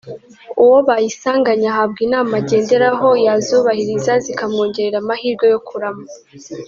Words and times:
uwo 0.63 0.77
bayisanganye 0.87 1.65
ahabwa 1.71 1.99
inama 2.07 2.31
agenderaho 2.41 3.07
yazubahiriza 3.25 4.13
zikamwongerera 4.23 4.97
amahirwe 5.03 5.45
yo 5.53 5.59
kurama 5.67 6.05